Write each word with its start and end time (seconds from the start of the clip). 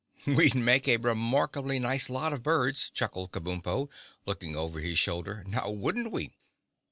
"We'd 0.25 0.55
make 0.55 0.87
a 0.87 0.97
remarkably 0.97 1.77
nice 1.77 2.09
lot 2.09 2.33
of 2.33 2.41
birds," 2.41 2.89
chuckled 2.89 3.31
Kabumpo, 3.31 3.87
looking 4.25 4.55
over 4.55 4.79
his 4.79 4.97
shoulder, 4.97 5.43
"now 5.45 5.69
wouldn't 5.69 6.11
we?" 6.11 6.33